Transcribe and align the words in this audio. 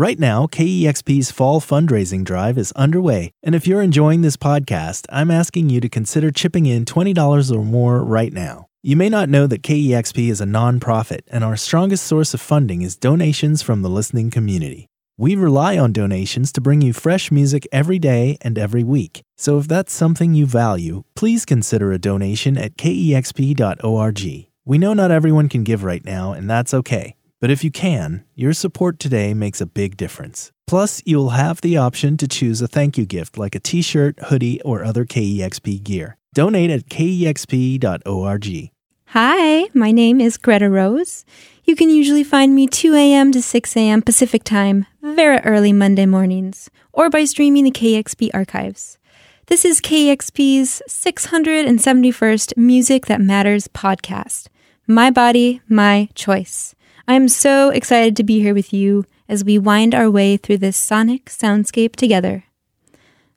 Right 0.00 0.18
now, 0.18 0.46
KEXP's 0.46 1.30
fall 1.30 1.60
fundraising 1.60 2.24
drive 2.24 2.56
is 2.56 2.72
underway, 2.72 3.32
and 3.42 3.54
if 3.54 3.66
you're 3.66 3.82
enjoying 3.82 4.22
this 4.22 4.38
podcast, 4.38 5.04
I'm 5.10 5.30
asking 5.30 5.68
you 5.68 5.78
to 5.82 5.90
consider 5.90 6.30
chipping 6.30 6.64
in 6.64 6.86
$20 6.86 7.54
or 7.54 7.62
more 7.66 8.02
right 8.02 8.32
now. 8.32 8.68
You 8.82 8.96
may 8.96 9.10
not 9.10 9.28
know 9.28 9.46
that 9.46 9.60
KEXP 9.60 10.30
is 10.30 10.40
a 10.40 10.46
nonprofit, 10.46 11.20
and 11.28 11.44
our 11.44 11.54
strongest 11.54 12.06
source 12.06 12.32
of 12.32 12.40
funding 12.40 12.80
is 12.80 12.96
donations 12.96 13.60
from 13.60 13.82
the 13.82 13.90
listening 13.90 14.30
community. 14.30 14.86
We 15.18 15.36
rely 15.36 15.76
on 15.76 15.92
donations 15.92 16.50
to 16.52 16.62
bring 16.62 16.80
you 16.80 16.94
fresh 16.94 17.30
music 17.30 17.68
every 17.70 17.98
day 17.98 18.38
and 18.40 18.56
every 18.56 18.82
week. 18.82 19.20
So 19.36 19.58
if 19.58 19.68
that's 19.68 19.92
something 19.92 20.32
you 20.32 20.46
value, 20.46 21.02
please 21.14 21.44
consider 21.44 21.92
a 21.92 21.98
donation 21.98 22.56
at 22.56 22.78
kexp.org. 22.78 24.46
We 24.64 24.78
know 24.78 24.94
not 24.94 25.10
everyone 25.10 25.50
can 25.50 25.62
give 25.62 25.84
right 25.84 26.04
now, 26.06 26.32
and 26.32 26.48
that's 26.48 26.72
okay. 26.72 27.16
But 27.40 27.50
if 27.50 27.64
you 27.64 27.70
can, 27.70 28.24
your 28.34 28.52
support 28.52 28.98
today 28.98 29.32
makes 29.32 29.62
a 29.62 29.66
big 29.66 29.96
difference. 29.96 30.52
Plus, 30.66 31.02
you'll 31.06 31.30
have 31.30 31.62
the 31.62 31.78
option 31.78 32.16
to 32.18 32.28
choose 32.28 32.60
a 32.60 32.68
thank 32.68 32.98
you 32.98 33.06
gift 33.06 33.38
like 33.38 33.54
a 33.54 33.60
t 33.60 33.80
shirt, 33.80 34.18
hoodie, 34.24 34.60
or 34.60 34.84
other 34.84 35.06
KEXP 35.06 35.82
gear. 35.82 36.18
Donate 36.34 36.70
at 36.70 36.86
kexp.org. 36.86 38.70
Hi, 39.06 39.64
my 39.74 39.90
name 39.90 40.20
is 40.20 40.36
Greta 40.36 40.70
Rose. 40.70 41.24
You 41.64 41.74
can 41.74 41.90
usually 41.90 42.22
find 42.22 42.54
me 42.54 42.68
2 42.68 42.94
a.m. 42.94 43.32
to 43.32 43.42
6 43.42 43.76
a.m. 43.76 44.02
Pacific 44.02 44.44
Time, 44.44 44.86
very 45.02 45.38
early 45.38 45.72
Monday 45.72 46.06
mornings, 46.06 46.70
or 46.92 47.10
by 47.10 47.24
streaming 47.24 47.64
the 47.64 47.72
KEXP 47.72 48.30
archives. 48.32 48.98
This 49.46 49.64
is 49.64 49.80
KEXP's 49.80 50.82
671st 50.88 52.56
Music 52.56 53.06
That 53.06 53.20
Matters 53.20 53.66
podcast. 53.66 54.46
My 54.86 55.10
body, 55.10 55.60
my 55.68 56.08
choice. 56.14 56.76
I'm 57.10 57.26
so 57.26 57.70
excited 57.70 58.14
to 58.14 58.22
be 58.22 58.38
here 58.38 58.54
with 58.54 58.72
you 58.72 59.04
as 59.28 59.42
we 59.42 59.58
wind 59.58 59.96
our 59.96 60.08
way 60.08 60.36
through 60.36 60.58
this 60.58 60.76
sonic 60.76 61.24
soundscape 61.24 61.96
together. 61.96 62.44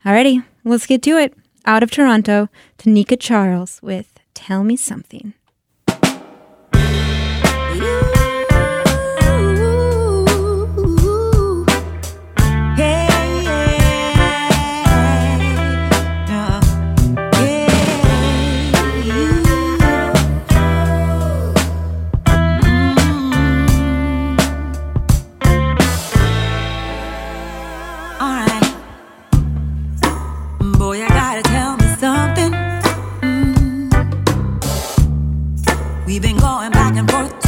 Alrighty, 0.06 0.46
let's 0.64 0.86
get 0.86 1.02
to 1.02 1.18
it. 1.18 1.34
Out 1.66 1.82
of 1.82 1.90
Toronto, 1.90 2.50
Tanika 2.78 3.20
Charles 3.20 3.82
with 3.82 4.20
Tell 4.36 4.64
Me 4.64 4.78
Something. 4.78 5.34
To 36.14 36.20
going 36.38 36.72
back 36.72 36.96
and 36.96 37.08
of 37.12 37.43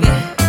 her. 0.00 0.41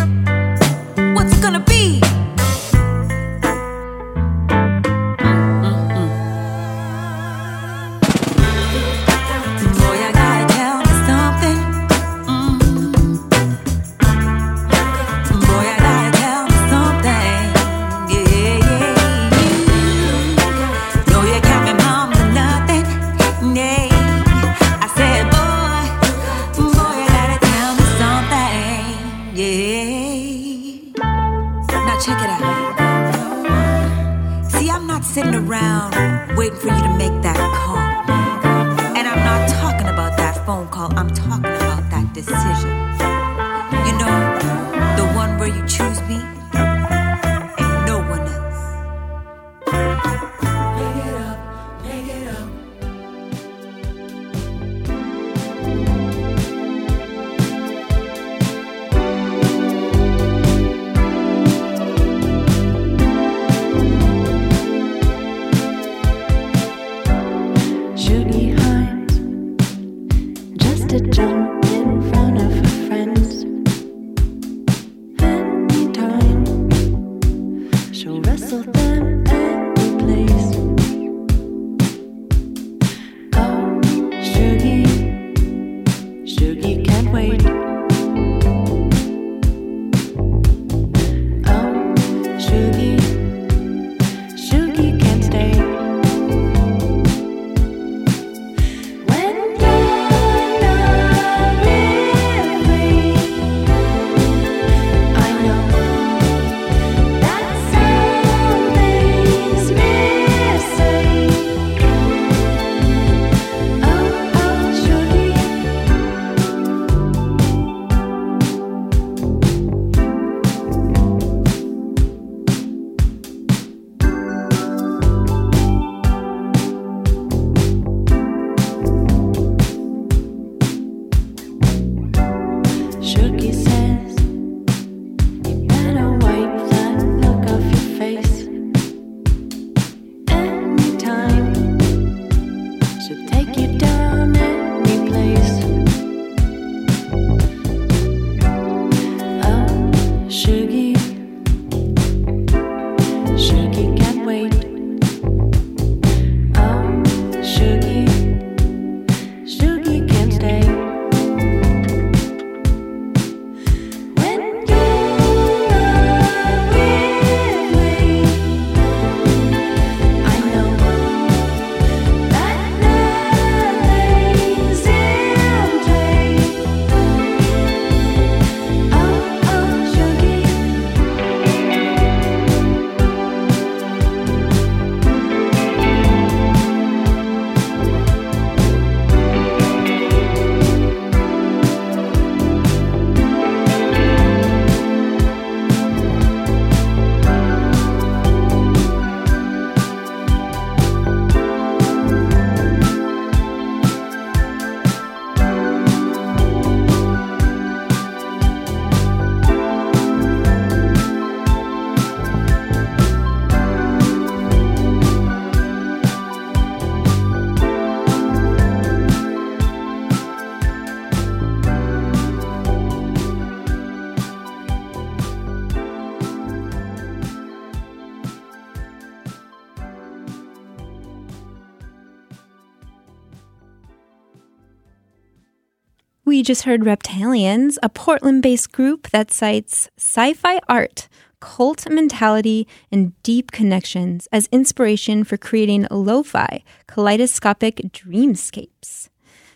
Just 236.44 236.62
heard 236.62 236.86
Reptaliens, 236.86 237.78
a 237.82 237.88
Portland 237.88 238.42
based 238.42 238.70
group 238.70 239.08
that 239.10 239.32
cites 239.32 239.88
sci 239.96 240.34
fi 240.34 240.60
art, 240.68 241.08
cult 241.40 241.88
mentality, 241.90 242.68
and 242.92 243.20
deep 243.22 243.50
connections 243.50 244.28
as 244.30 244.48
inspiration 244.52 245.24
for 245.24 245.36
creating 245.36 245.86
lo 245.90 246.22
fi, 246.22 246.62
kaleidoscopic 246.86 247.76
dreamscapes. 247.92 249.08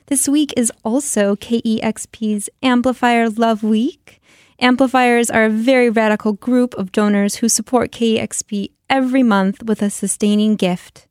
This 0.07 0.29
week 0.29 0.55
is 0.57 0.73
also 0.83 1.37
KEXP's 1.37 2.49
Amplifier 2.63 3.29
Love 3.29 3.63
Week. 3.63 4.21
Amplifiers 4.59 5.31
are 5.31 5.45
a 5.45 5.51
very 5.51 5.91
radical 5.91 6.33
group 6.33 6.75
of 6.75 6.91
donors 6.91 7.37
who 7.37 7.49
support 7.49 7.93
KEXP 7.93 8.71
every 8.89 9.23
month 9.23 9.63
with 9.63 9.83
a 9.83 9.91
sustaining 9.91 10.57
gift. 10.57 11.07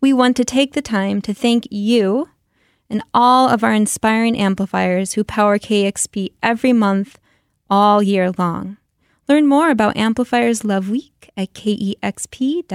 We 0.00 0.12
want 0.12 0.36
to 0.36 0.44
take 0.44 0.74
the 0.74 0.82
time 0.82 1.22
to 1.22 1.32
thank 1.32 1.66
you 1.70 2.28
and 2.92 3.02
all 3.14 3.48
of 3.48 3.64
our 3.64 3.72
inspiring 3.72 4.38
amplifiers 4.38 5.14
who 5.14 5.24
power 5.24 5.58
KEXP 5.58 6.32
every 6.42 6.72
month, 6.74 7.18
all 7.70 8.02
year 8.02 8.30
long. 8.36 8.76
Learn 9.28 9.46
more 9.46 9.70
about 9.70 9.96
Amplifiers 9.96 10.62
Love 10.62 10.90
Week 10.90 11.30
at 11.36 11.54
kexp.org. 11.54 12.66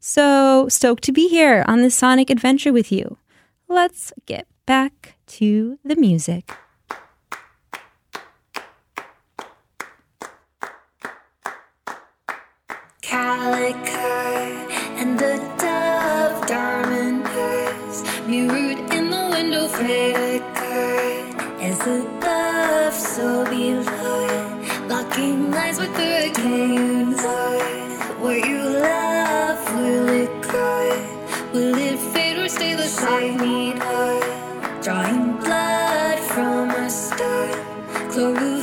So 0.00 0.68
stoked 0.68 1.04
to 1.04 1.12
be 1.12 1.28
here 1.28 1.64
on 1.68 1.82
this 1.82 1.94
sonic 1.94 2.30
adventure 2.30 2.72
with 2.72 2.90
you. 2.90 3.18
Let's 3.68 4.12
get 4.24 4.46
back 4.64 5.16
to 5.26 5.78
the 5.84 5.96
music. 5.96 6.52
Calico 13.02 14.16
and 15.00 15.18
the 15.18 15.36
dove 15.58 16.46
diamond 16.46 17.05
mirrored 18.26 18.78
in 18.92 19.10
the 19.10 19.28
window 19.30 19.68
flicker. 19.68 20.96
As 21.60 21.80
above 21.80 22.94
so 22.94 23.44
below 23.44 24.26
locking 24.88 25.54
eyes 25.54 25.78
with 25.78 25.94
hurricanes 25.96 27.22
where 28.20 28.44
you 28.44 28.62
love 28.62 29.74
will 29.74 30.08
it 30.08 30.42
cry? 30.42 30.90
Will 31.52 31.76
it 31.76 31.98
fade 32.12 32.38
or 32.38 32.48
stay 32.48 32.74
the 32.74 32.88
same? 32.88 33.36
Need 33.38 33.76
drawing 34.82 35.36
blood 35.38 36.18
from 36.32 36.70
a 36.70 36.90
star. 36.90 37.48
Chlorophyll 38.10 38.55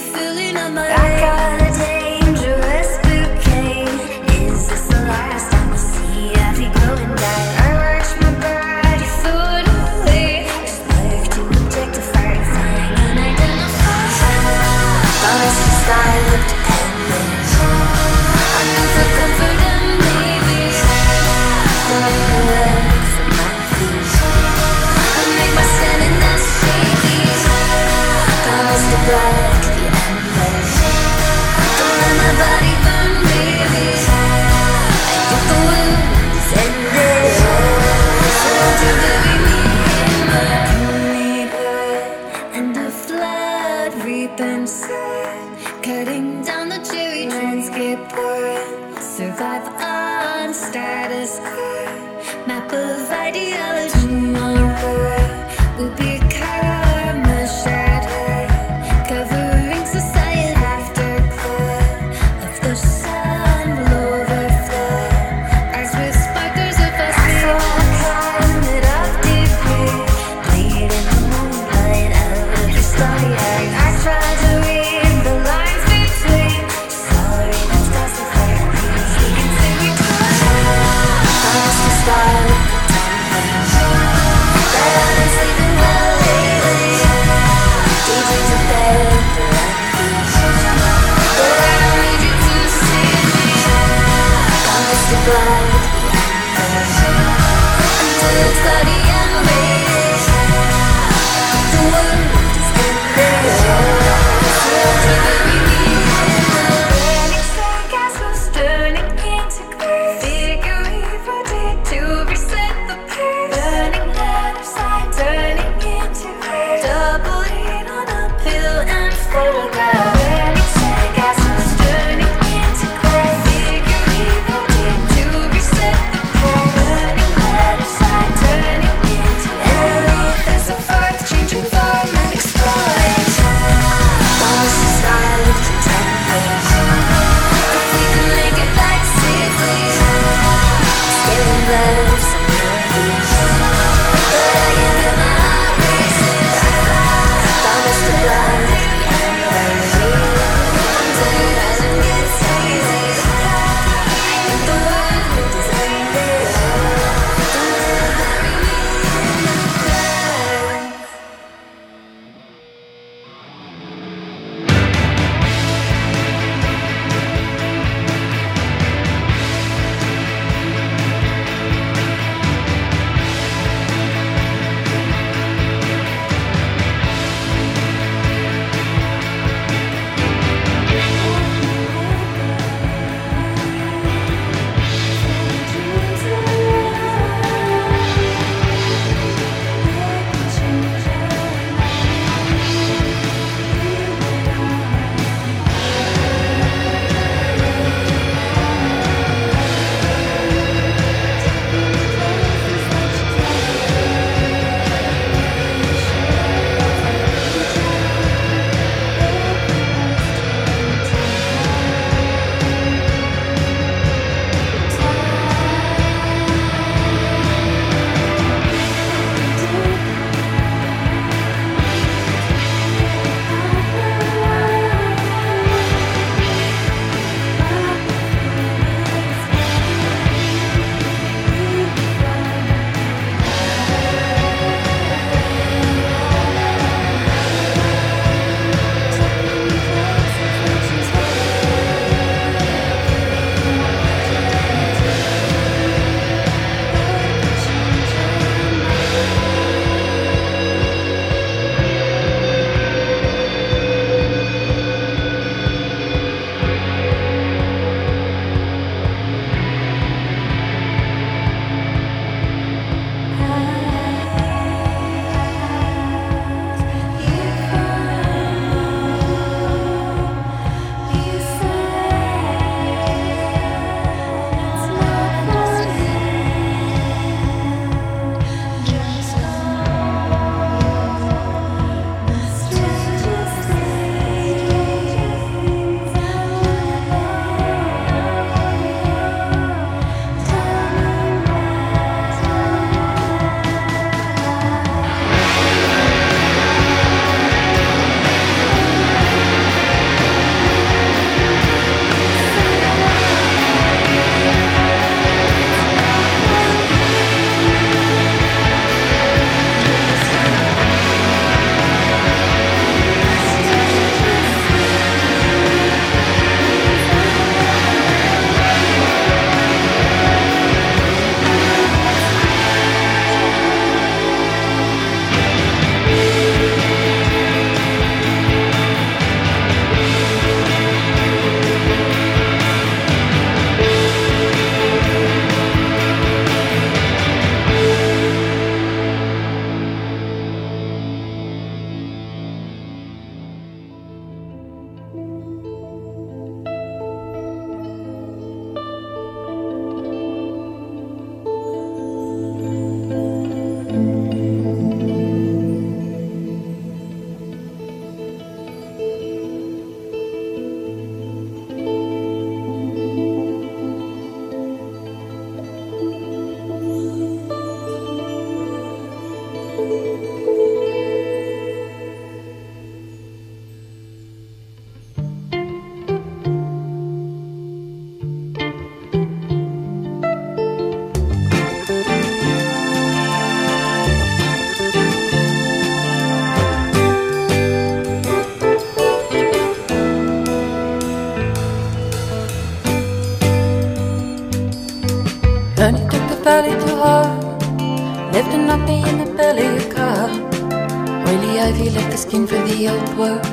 old 403.03 403.17
world. 403.17 403.45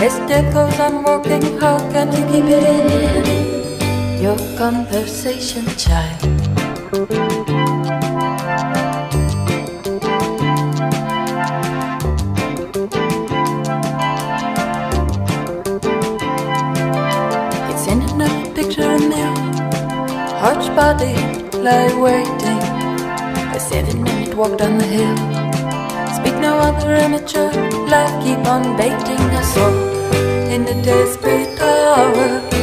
As 0.00 0.16
death 0.28 0.52
goes 0.52 0.78
on 0.80 1.02
walking, 1.02 1.42
how 1.58 1.78
can 1.90 2.08
you 2.12 2.24
keep 2.32 2.44
it 2.46 2.64
in 2.64 4.22
your 4.22 4.36
conversation, 4.58 5.64
child? 5.76 6.20
It's 17.70 17.86
in 17.86 18.02
another 18.02 18.54
picture 18.54 18.98
me, 18.98 19.22
arch 20.48 20.66
body 20.76 21.14
lie 21.58 21.94
waiting. 21.98 22.62
A 23.54 23.60
seven 23.60 24.02
minute 24.02 24.34
walk 24.34 24.58
down 24.58 24.78
the 24.78 24.84
hill. 24.84 25.16
Speak 26.16 26.34
no 26.40 26.58
other 26.58 26.94
amateur, 26.94 27.50
life 27.88 28.22
keep 28.22 28.38
on 28.46 28.76
baiting 28.76 29.20
us 29.40 29.56
all 29.56 29.74
in 30.50 30.62
a 30.68 30.82
desperate 30.82 31.60
hour. 31.60 32.53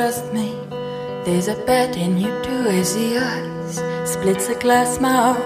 Trust 0.00 0.32
me, 0.32 0.56
there's 1.26 1.48
a 1.48 1.56
bet 1.66 1.94
in 1.94 2.16
you 2.16 2.32
too 2.42 2.64
as 2.80 2.94
the 2.94 3.18
eyes 3.18 3.74
splits 4.10 4.48
a 4.48 4.54
glass 4.58 4.98
mouth. 4.98 5.44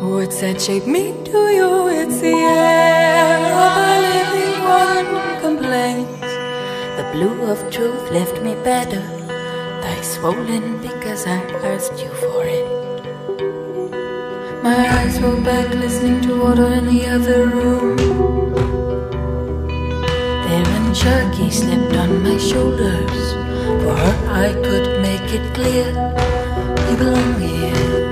What's 0.00 0.40
that 0.40 0.60
shape 0.60 0.88
me 0.88 1.04
to 1.30 1.38
you? 1.58 1.70
It's 2.00 2.18
the 2.20 2.34
air 2.34 3.38
of 3.66 3.72
a 3.88 3.94
living 4.08 4.56
one 4.82 5.10
complains. 5.44 6.32
The 6.98 7.06
blue 7.12 7.38
of 7.52 7.58
truth 7.70 8.10
left 8.10 8.42
me 8.42 8.54
better. 8.70 9.04
Thy 9.84 10.00
swollen 10.02 10.82
because 10.82 11.24
I 11.24 11.38
asked 11.72 12.02
you 12.02 12.10
for 12.22 12.42
it. 12.58 12.66
My 14.64 14.80
eyes 14.96 15.20
roll 15.20 15.40
back, 15.40 15.68
listening 15.84 16.20
to 16.22 16.40
water 16.42 16.66
in 16.78 16.86
the 16.86 17.06
other 17.06 17.46
room. 17.46 18.43
Sharky 20.94 21.52
slipped 21.52 21.96
on 21.96 22.22
my 22.22 22.38
shoulders. 22.38 23.32
For 23.82 23.96
her, 23.96 24.16
I 24.30 24.52
could 24.62 25.02
make 25.02 25.28
it 25.34 25.52
clear 25.52 25.88
you 26.88 26.96
belong 26.96 27.40
here. 27.40 28.03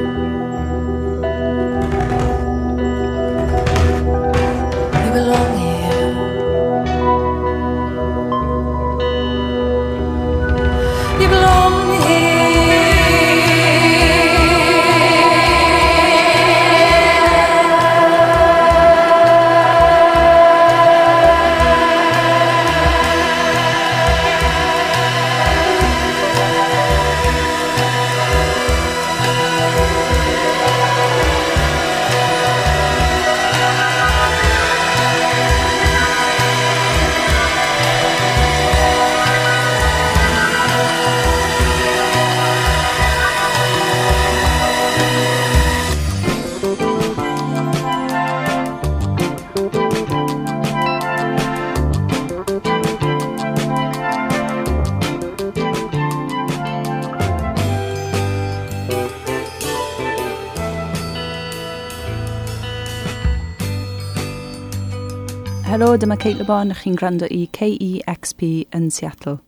Helo, 65.73 65.97
dyma 65.97 66.19
Kate 66.21 66.37
Lebon, 66.37 66.75
chi'n 66.77 66.99
gwrando 67.01 67.25
i 67.33 67.47
KEXP 67.57 68.43
yn 68.77 68.91
Seattle. 68.93 69.39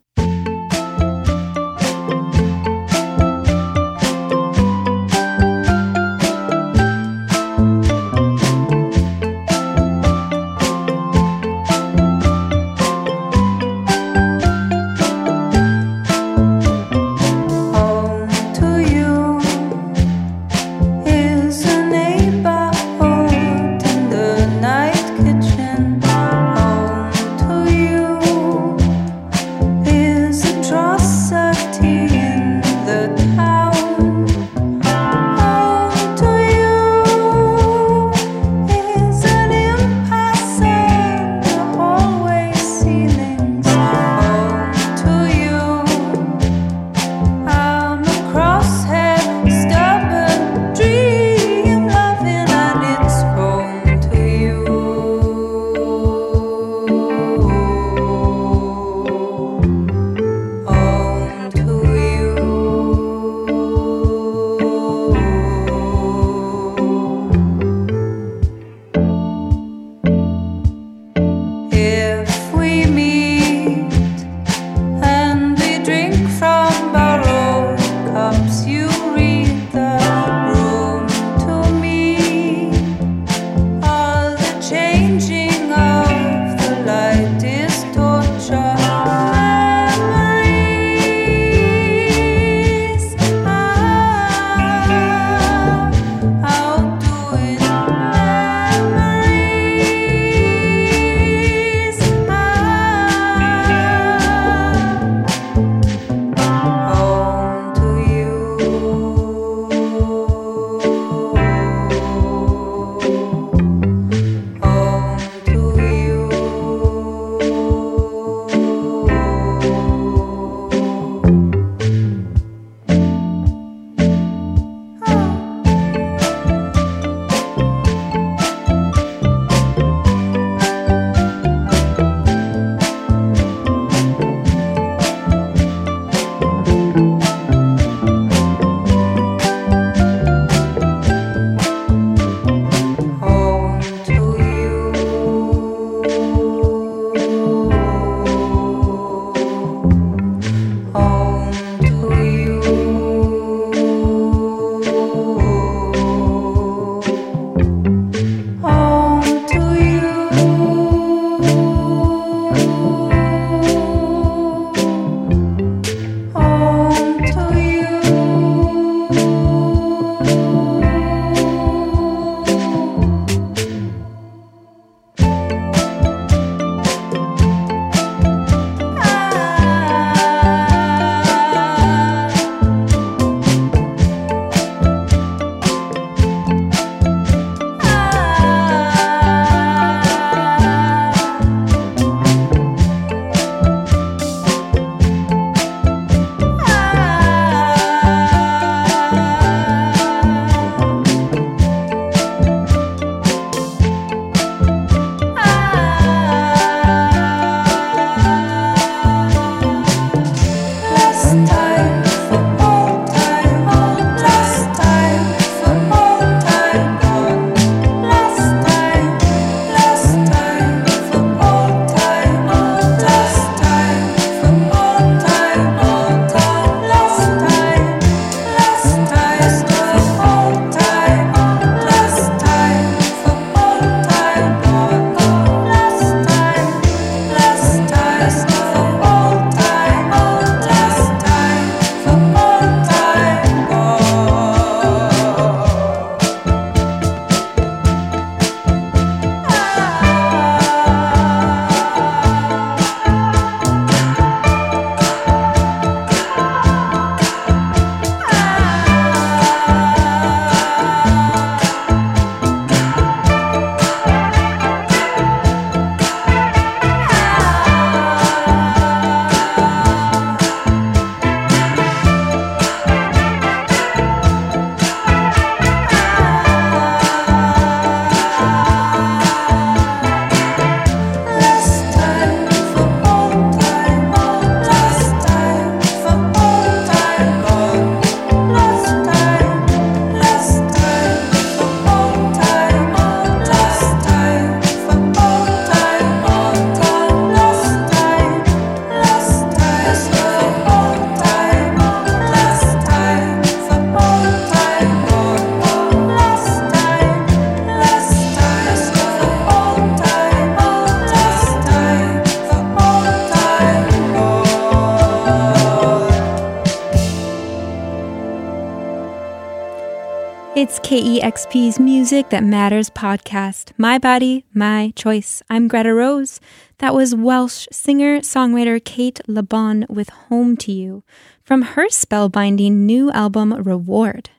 KEXP's 320.95 321.81
Music 321.81 322.29
That 322.29 322.45
Matters 322.45 322.89
podcast. 322.89 323.73
My 323.77 323.99
body, 323.99 324.45
my 324.55 324.93
choice. 324.95 325.43
I'm 325.51 325.67
Greta 325.67 325.93
Rose. 325.93 326.39
That 326.79 326.95
was 326.95 327.17
Welsh 327.17 327.67
singer 327.73 328.21
songwriter 328.21 328.79
Cate 328.85 329.21
Le 329.27 329.43
Bon 329.43 329.87
with 329.89 330.09
Home 330.29 330.57
to 330.59 330.71
You 330.71 331.03
from 331.43 331.63
her 331.63 331.89
spellbinding 331.89 332.75
new 332.75 333.11
album 333.11 333.55
Reward. 333.55 334.31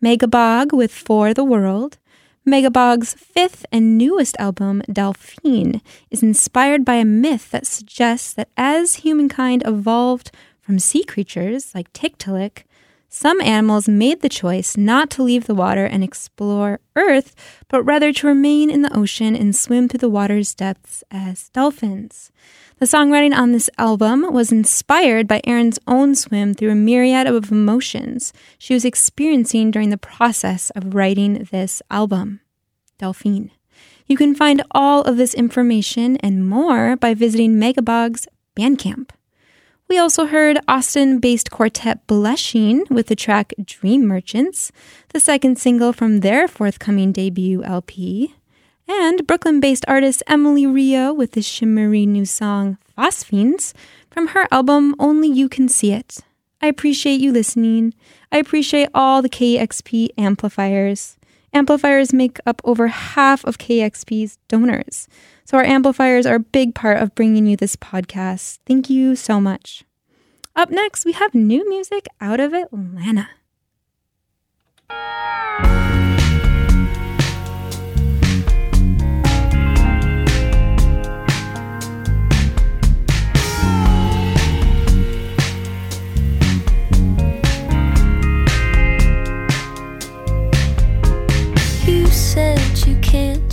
Mega 0.00 0.28
Bog 0.28 0.72
with 0.72 0.92
For 0.92 1.34
the 1.34 1.42
World. 1.42 1.98
Mega 2.44 2.70
Bog's 2.70 3.14
fifth 3.14 3.66
and 3.72 3.98
newest 3.98 4.36
album, 4.38 4.82
Dolphine, 4.82 5.80
is 6.12 6.22
inspired 6.22 6.84
by 6.84 6.94
a 6.94 7.04
myth 7.04 7.50
that 7.50 7.66
suggests 7.66 8.32
that 8.34 8.50
as 8.56 9.02
humankind 9.02 9.64
evolved 9.66 10.30
from 10.60 10.78
sea 10.78 11.02
creatures 11.02 11.74
like 11.74 11.92
Tiktaalik, 11.92 12.62
some 13.16 13.40
animals 13.40 13.88
made 13.88 14.20
the 14.20 14.28
choice 14.28 14.76
not 14.76 15.08
to 15.08 15.22
leave 15.22 15.46
the 15.46 15.54
water 15.54 15.86
and 15.86 16.04
explore 16.04 16.80
Earth, 16.94 17.34
but 17.66 17.82
rather 17.82 18.12
to 18.12 18.26
remain 18.26 18.68
in 18.68 18.82
the 18.82 18.94
ocean 18.94 19.34
and 19.34 19.56
swim 19.56 19.88
through 19.88 20.00
the 20.00 20.10
water's 20.10 20.54
depths 20.54 21.02
as 21.10 21.48
dolphins. 21.48 22.30
The 22.78 22.84
songwriting 22.84 23.34
on 23.34 23.52
this 23.52 23.70
album 23.78 24.30
was 24.34 24.52
inspired 24.52 25.26
by 25.26 25.40
Erin's 25.46 25.78
own 25.86 26.14
swim 26.14 26.52
through 26.52 26.72
a 26.72 26.74
myriad 26.74 27.26
of 27.26 27.50
emotions 27.50 28.34
she 28.58 28.74
was 28.74 28.84
experiencing 28.84 29.70
during 29.70 29.88
the 29.88 29.96
process 29.96 30.68
of 30.76 30.94
writing 30.94 31.48
this 31.50 31.80
album, 31.90 32.40
Dolphine. 32.98 33.50
You 34.04 34.18
can 34.18 34.34
find 34.34 34.62
all 34.72 35.00
of 35.04 35.16
this 35.16 35.32
information 35.32 36.18
and 36.18 36.46
more 36.46 36.96
by 36.96 37.14
visiting 37.14 37.58
Mega 37.58 37.80
Bog's 37.80 38.28
Bandcamp. 38.54 39.08
We 39.88 39.98
also 39.98 40.26
heard 40.26 40.58
Austin 40.66 41.20
based 41.20 41.52
quartet 41.52 42.04
Blushing 42.08 42.84
with 42.90 43.06
the 43.06 43.14
track 43.14 43.54
Dream 43.64 44.04
Merchants, 44.04 44.72
the 45.10 45.20
second 45.20 45.60
single 45.60 45.92
from 45.92 46.20
their 46.20 46.48
forthcoming 46.48 47.12
debut 47.12 47.62
LP, 47.62 48.34
and 48.88 49.24
Brooklyn 49.28 49.60
based 49.60 49.84
artist 49.86 50.24
Emily 50.26 50.66
Reo 50.66 51.12
with 51.12 51.32
the 51.32 51.42
shimmery 51.42 52.04
new 52.04 52.24
song 52.24 52.78
Phosphenes 52.98 53.74
from 54.10 54.28
her 54.28 54.48
album 54.50 54.96
Only 54.98 55.28
You 55.28 55.48
Can 55.48 55.68
See 55.68 55.92
It. 55.92 56.18
I 56.60 56.66
appreciate 56.66 57.20
you 57.20 57.30
listening. 57.30 57.94
I 58.32 58.38
appreciate 58.38 58.88
all 58.92 59.22
the 59.22 59.28
KEXP 59.28 60.08
amplifiers. 60.18 61.16
Amplifiers 61.56 62.12
make 62.12 62.38
up 62.44 62.60
over 62.64 62.88
half 62.88 63.42
of 63.46 63.56
KEXP's 63.56 64.36
donors. 64.46 65.08
So 65.46 65.56
our 65.56 65.64
amplifiers 65.64 66.26
are 66.26 66.34
a 66.34 66.40
big 66.40 66.74
part 66.74 66.98
of 66.98 67.14
bringing 67.14 67.46
you 67.46 67.56
this 67.56 67.76
podcast. 67.76 68.58
Thank 68.66 68.90
you 68.90 69.16
so 69.16 69.40
much. 69.40 69.82
Up 70.54 70.68
next, 70.68 71.06
we 71.06 71.12
have 71.12 71.34
new 71.34 71.66
music 71.66 72.08
out 72.20 72.40
of 72.40 72.52
Atlanta. 72.52 73.30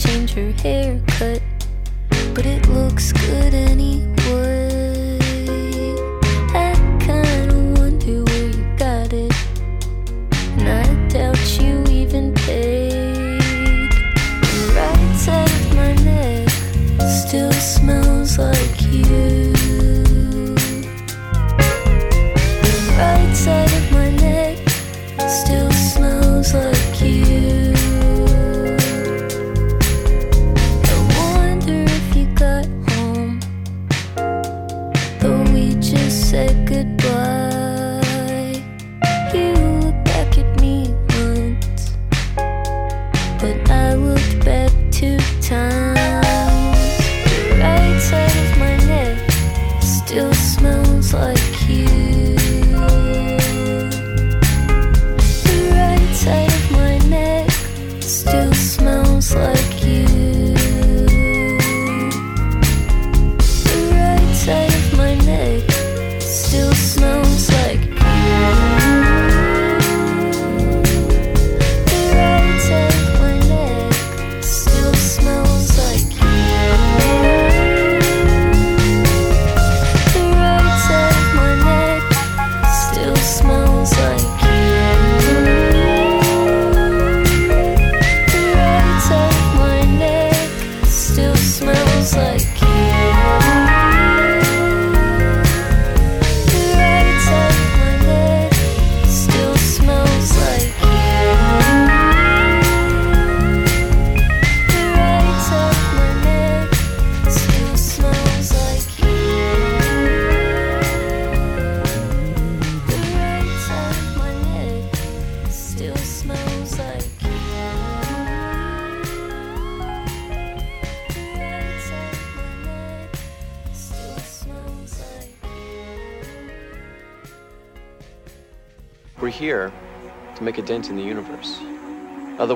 Change 0.04 0.34
her 0.34 0.52
haircut, 0.52 1.42
but 2.34 2.46
it 2.46 2.68
looks 2.68 3.14
good 3.14 3.54
anyway. 3.54 5.18
I 6.54 6.76
kinda 7.00 7.56
wonder 7.80 8.24
where 8.26 8.48
you 8.48 8.66
got 8.78 9.14
it, 9.14 9.34
and 10.58 10.68
I 10.68 10.84
doubt 11.08 11.40
you 11.62 11.84
even 11.90 12.34
paid. 12.34 13.92
The 14.42 14.74
right 14.76 15.16
side 15.16 15.50
of 15.50 15.76
my 15.76 15.94
neck 16.04 16.50
still 17.00 17.54
smells 17.54 18.38
like 18.38 18.83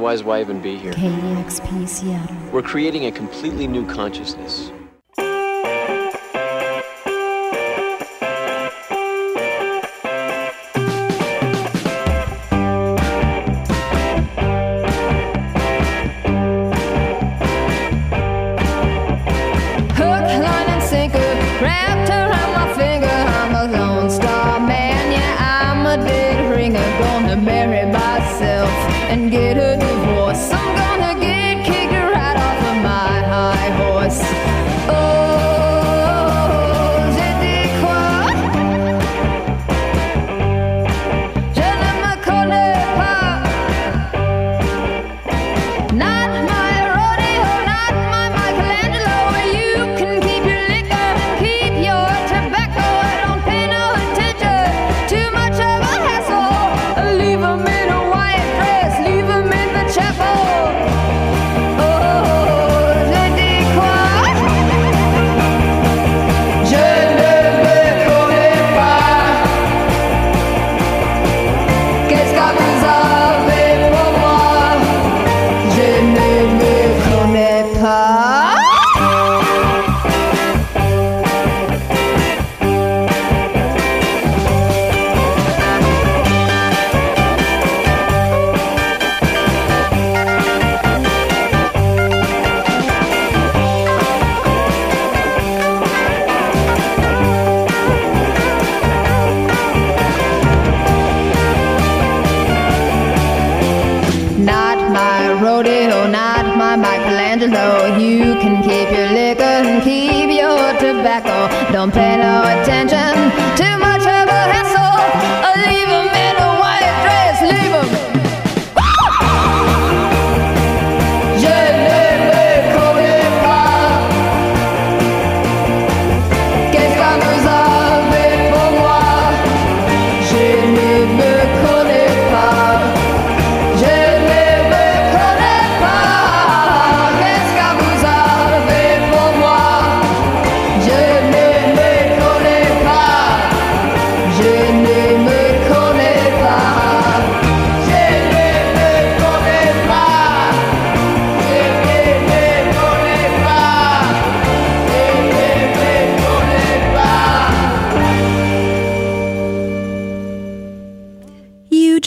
Otherwise, 0.07 0.23
why 0.23 0.39
even 0.39 0.61
be 0.61 0.77
here? 0.77 0.93
KEXP 0.93 1.85
Seattle. 1.85 2.37
We're 2.53 2.61
creating 2.61 3.07
a 3.07 3.11
completely 3.11 3.67
new 3.67 3.85
consciousness. 3.85 4.66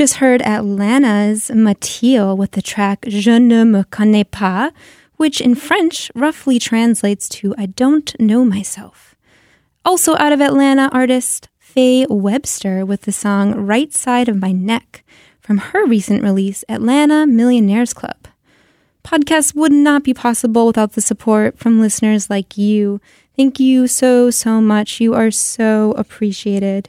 Just 0.00 0.14
heard 0.14 0.40
Atlanta's 0.40 1.50
Mattiel 1.50 2.34
with 2.34 2.52
the 2.52 2.62
track 2.62 3.04
Je 3.06 3.38
ne 3.38 3.64
me 3.64 3.82
connais 3.82 4.24
pas, 4.24 4.72
which 5.18 5.42
in 5.42 5.54
French 5.54 6.10
roughly 6.14 6.58
translates 6.58 7.28
to 7.28 7.54
I 7.58 7.66
don't 7.66 8.18
know 8.18 8.42
myself. 8.42 9.14
Also 9.84 10.16
out 10.16 10.32
of 10.32 10.40
Atlanta, 10.40 10.88
artist 10.90 11.50
Faye 11.58 12.06
Webster 12.08 12.86
with 12.86 13.02
the 13.02 13.12
song 13.12 13.54
Right 13.54 13.92
Side 13.92 14.30
of 14.30 14.40
My 14.40 14.52
Neck 14.52 15.04
from 15.38 15.58
her 15.58 15.84
recent 15.84 16.22
release, 16.22 16.64
Atlanta 16.66 17.26
Millionaires 17.26 17.92
Club. 17.92 18.26
Podcasts 19.04 19.54
would 19.54 19.70
not 19.70 20.02
be 20.02 20.14
possible 20.14 20.66
without 20.66 20.92
the 20.92 21.02
support 21.02 21.58
from 21.58 21.78
listeners 21.78 22.30
like 22.30 22.56
you. 22.56 23.02
Thank 23.36 23.60
you 23.60 23.86
so, 23.86 24.30
so 24.30 24.62
much. 24.62 24.98
You 24.98 25.12
are 25.12 25.30
so 25.30 25.92
appreciated. 25.98 26.88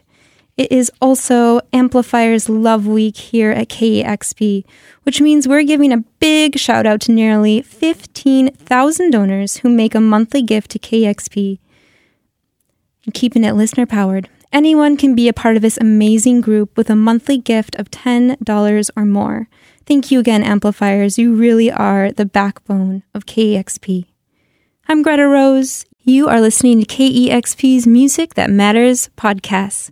It 0.57 0.71
is 0.71 0.91
also 1.01 1.61
Amplifier's 1.73 2.49
Love 2.49 2.85
Week 2.85 3.15
here 3.15 3.51
at 3.51 3.69
KEXP, 3.69 4.65
which 5.03 5.21
means 5.21 5.47
we're 5.47 5.63
giving 5.63 5.91
a 5.91 6.03
big 6.19 6.57
shout 6.59 6.85
out 6.85 7.01
to 7.01 7.11
nearly 7.11 7.61
15,000 7.61 9.11
donors 9.11 9.57
who 9.57 9.69
make 9.69 9.95
a 9.95 10.01
monthly 10.01 10.41
gift 10.41 10.71
to 10.71 10.79
KEXP 10.79 11.59
and 13.05 13.13
keeping 13.13 13.43
it 13.43 13.53
listener 13.53 13.85
powered. 13.85 14.29
Anyone 14.53 14.97
can 14.97 15.15
be 15.15 15.29
a 15.29 15.33
part 15.33 15.55
of 15.55 15.61
this 15.61 15.77
amazing 15.77 16.41
group 16.41 16.75
with 16.75 16.89
a 16.89 16.95
monthly 16.95 17.37
gift 17.37 17.75
of 17.77 17.89
$10 17.89 18.89
or 18.97 19.05
more. 19.05 19.47
Thank 19.85 20.11
you 20.11 20.19
again, 20.19 20.43
Amplifiers. 20.43 21.17
You 21.17 21.33
really 21.33 21.71
are 21.71 22.11
the 22.11 22.25
backbone 22.25 23.03
of 23.13 23.25
KEXP. 23.25 24.05
I'm 24.87 25.01
Greta 25.01 25.27
Rose. 25.27 25.85
You 26.03 26.27
are 26.27 26.41
listening 26.41 26.83
to 26.83 26.85
KEXP's 26.85 27.87
Music 27.87 28.33
That 28.33 28.49
Matters 28.49 29.09
podcast, 29.15 29.91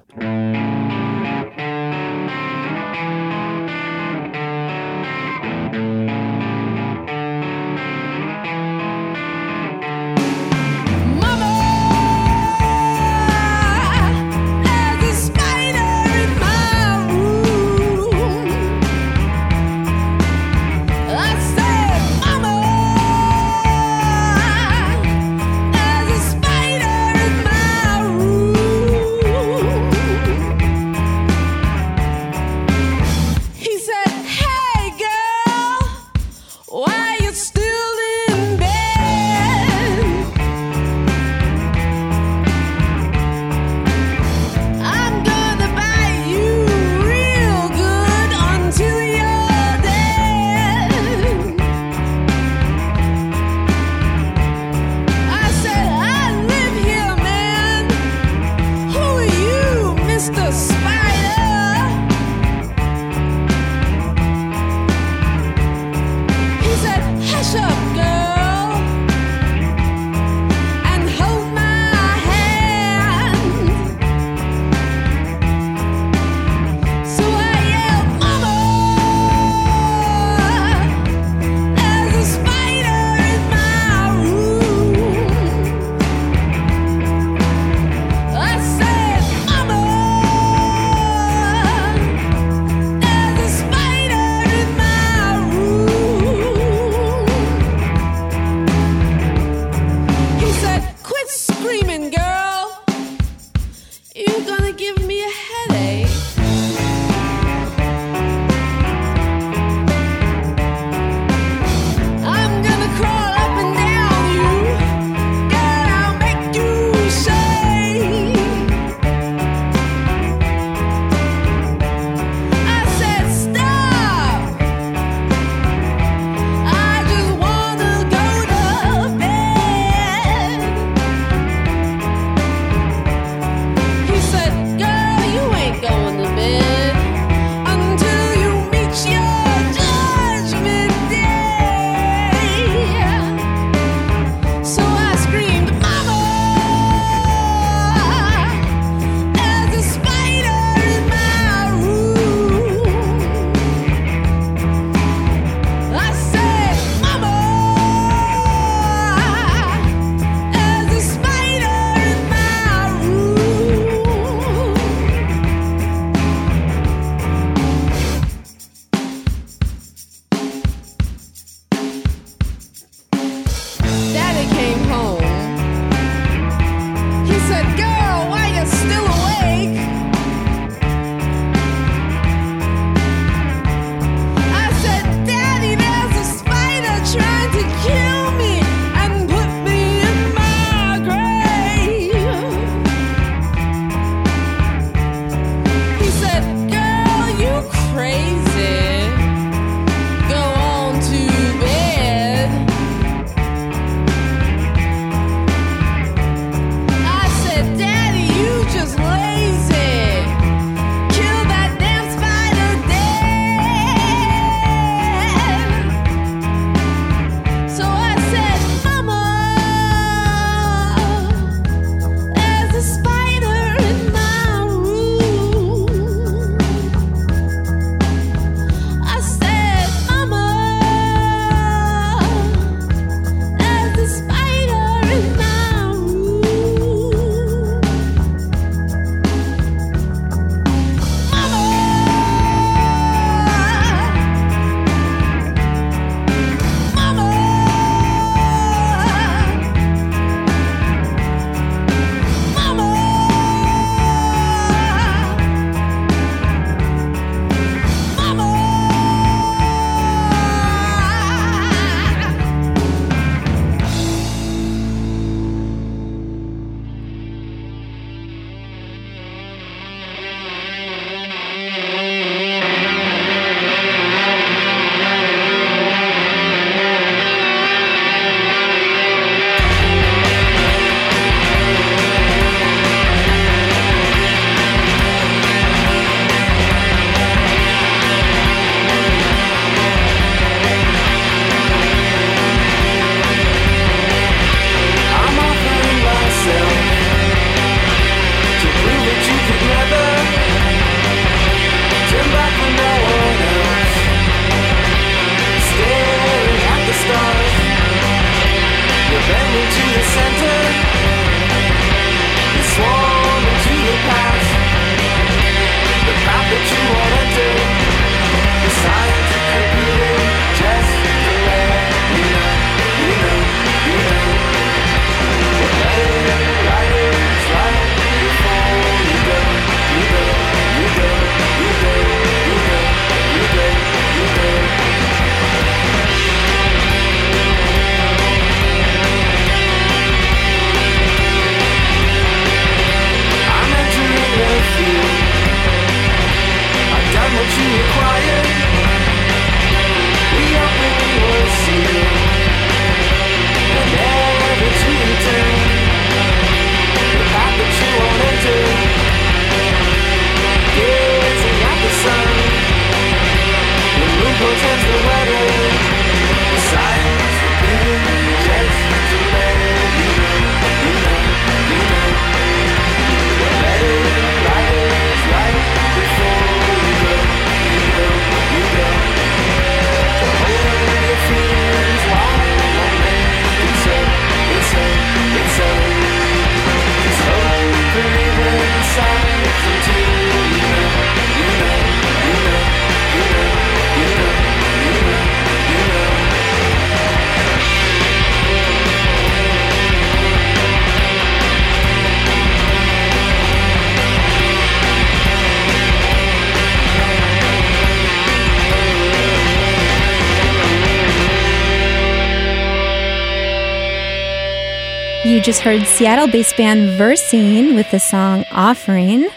Just 415.43 415.61
heard 415.61 415.81
Seattle 415.87 416.27
based 416.27 416.55
band 416.55 416.99
Versing 416.99 417.73
with 417.73 417.89
the 417.89 417.99
song 417.99 418.45
Offering. 418.51 419.27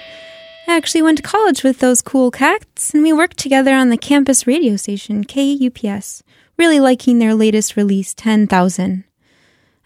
I 0.68 0.76
actually 0.76 1.00
went 1.00 1.16
to 1.16 1.22
college 1.22 1.64
with 1.64 1.78
those 1.78 2.02
cool 2.02 2.30
cats, 2.30 2.92
and 2.92 3.02
we 3.02 3.14
worked 3.14 3.38
together 3.38 3.72
on 3.72 3.88
the 3.88 3.96
campus 3.96 4.46
radio 4.46 4.76
station 4.76 5.24
KUPS, 5.24 6.22
really 6.58 6.78
liking 6.78 7.18
their 7.18 7.34
latest 7.34 7.74
release, 7.74 8.12
10,000. 8.12 9.04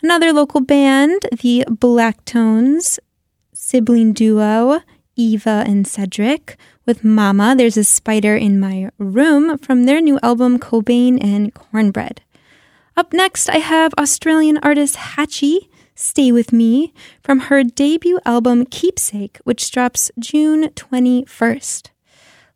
Another 0.03 0.33
local 0.33 0.61
band, 0.61 1.23
the 1.41 1.65
Black 1.69 2.25
Tones, 2.25 2.99
sibling 3.55 4.13
duo, 4.13 4.81
Eva 5.15 5.63
and 5.67 5.87
Cedric, 5.87 6.57
with 6.85 7.05
Mama, 7.05 7.55
There's 7.57 7.77
a 7.77 7.85
Spider 7.85 8.37
in 8.37 8.59
My 8.59 8.91
Room 8.99 9.57
from 9.59 9.85
their 9.85 10.01
new 10.01 10.19
album 10.25 10.59
Cobain 10.59 11.23
and 11.23 11.55
Cornbread. 11.55 12.23
Up 12.97 13.13
next, 13.13 13.49
I 13.49 13.59
have 13.59 13.95
Australian 13.97 14.59
artist 14.59 14.97
Hatchie, 14.97 15.69
Stay 15.99 16.31
With 16.31 16.53
Me, 16.53 16.93
from 17.21 17.41
her 17.41 17.65
debut 17.65 18.21
album 18.25 18.65
Keepsake, 18.67 19.39
which 19.43 19.69
drops 19.73 20.13
June 20.17 20.69
21st. 20.69 21.91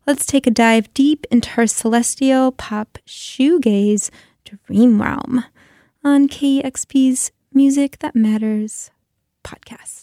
Let's 0.07 0.25
take 0.25 0.47
a 0.47 0.51
dive 0.51 0.93
deep 0.93 1.25
into 1.29 1.49
her 1.49 1.67
celestial 1.67 2.53
pop 2.53 2.97
shoegaze 3.05 4.09
dream 4.45 5.01
realm 5.01 5.43
on 6.05 6.29
KEXP's 6.29 7.33
Music 7.53 7.99
That 7.99 8.15
Matters 8.15 8.91
podcast. 9.43 10.02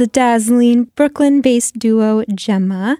The 0.00 0.06
dazzling 0.06 0.84
Brooklyn 0.96 1.42
based 1.42 1.78
duo 1.78 2.24
Gemma 2.34 2.96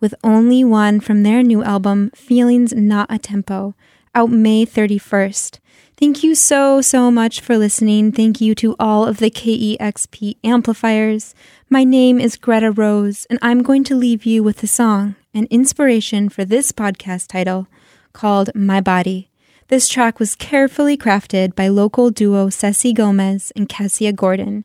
with 0.00 0.14
Only 0.24 0.64
One 0.64 0.98
from 0.98 1.22
their 1.22 1.42
new 1.42 1.62
album, 1.62 2.10
Feelings 2.14 2.72
Not 2.72 3.12
a 3.12 3.18
Tempo, 3.18 3.74
out 4.14 4.30
May 4.30 4.64
31st. 4.64 5.58
Thank 5.98 6.24
you 6.24 6.34
so, 6.34 6.80
so 6.80 7.10
much 7.10 7.42
for 7.42 7.58
listening. 7.58 8.12
Thank 8.12 8.40
you 8.40 8.54
to 8.54 8.74
all 8.78 9.04
of 9.04 9.18
the 9.18 9.30
KEXP 9.30 10.38
amplifiers. 10.42 11.34
My 11.68 11.84
name 11.84 12.18
is 12.18 12.36
Greta 12.36 12.70
Rose, 12.70 13.26
and 13.28 13.38
I'm 13.42 13.62
going 13.62 13.84
to 13.84 13.94
leave 13.94 14.24
you 14.24 14.42
with 14.42 14.62
a 14.62 14.66
song, 14.66 15.16
an 15.34 15.48
inspiration 15.50 16.30
for 16.30 16.46
this 16.46 16.72
podcast 16.72 17.26
title 17.26 17.66
called 18.14 18.54
My 18.54 18.80
Body. 18.80 19.28
This 19.68 19.86
track 19.86 20.18
was 20.18 20.34
carefully 20.34 20.96
crafted 20.96 21.54
by 21.54 21.68
local 21.68 22.10
duo 22.10 22.48
Ceci 22.48 22.94
Gomez 22.94 23.52
and 23.54 23.68
Kessiah 23.68 24.16
Gordon. 24.16 24.64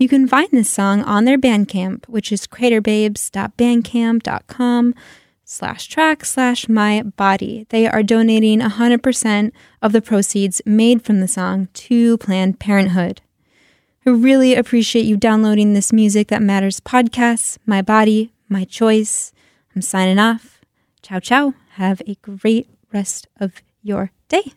You 0.00 0.08
can 0.08 0.26
find 0.26 0.48
this 0.50 0.68
song 0.70 1.02
on 1.02 1.26
their 1.26 1.36
Bandcamp, 1.36 2.08
which 2.08 2.32
is 2.32 2.46
craterbabes.bandcamp.com 2.46 4.94
slash 5.44 5.88
track 5.88 6.24
slash 6.24 6.70
my 6.70 7.02
body. 7.02 7.66
They 7.68 7.86
are 7.86 8.02
donating 8.02 8.60
100% 8.60 9.52
of 9.82 9.92
the 9.92 10.00
proceeds 10.00 10.62
made 10.64 11.04
from 11.04 11.20
the 11.20 11.28
song 11.28 11.68
to 11.74 12.16
Planned 12.16 12.58
Parenthood. 12.58 13.20
I 14.06 14.10
really 14.10 14.54
appreciate 14.54 15.04
you 15.04 15.18
downloading 15.18 15.74
this 15.74 15.92
Music 15.92 16.28
That 16.28 16.40
Matters 16.40 16.80
podcast, 16.80 17.58
My 17.66 17.82
Body, 17.82 18.32
My 18.48 18.64
Choice. 18.64 19.34
I'm 19.76 19.82
signing 19.82 20.18
off. 20.18 20.62
Ciao, 21.02 21.20
ciao. 21.20 21.52
Have 21.72 22.00
a 22.06 22.14
great 22.22 22.70
rest 22.90 23.28
of 23.38 23.60
your 23.82 24.12
day. 24.30 24.54